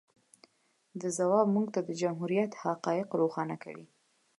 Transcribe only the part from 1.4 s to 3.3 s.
موږ ته د جمهوریت حقایق